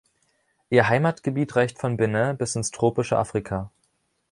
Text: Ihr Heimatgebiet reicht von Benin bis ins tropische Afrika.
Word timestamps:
Ihr 0.71 0.89
Heimatgebiet 0.89 1.55
reicht 1.55 1.77
von 1.77 1.95
Benin 1.95 2.35
bis 2.35 2.55
ins 2.55 2.71
tropische 2.71 3.19
Afrika. 3.19 3.69